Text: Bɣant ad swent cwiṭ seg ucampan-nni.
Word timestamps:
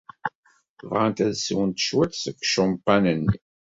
Bɣant 0.89 1.19
ad 1.25 1.33
swent 1.45 1.83
cwiṭ 1.87 2.11
seg 2.23 2.35
ucampan-nni. 2.43 3.37